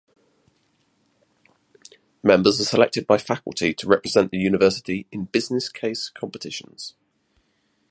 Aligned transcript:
Members 2.23 2.59
are 2.59 2.63
selected 2.65 3.05
by 3.05 3.19
faculty 3.19 3.71
to 3.75 3.87
represent 3.87 4.31
the 4.31 4.39
university 4.39 5.05
in 5.11 5.25
business 5.25 5.69
case 5.69 6.09
competitions. 6.09 6.95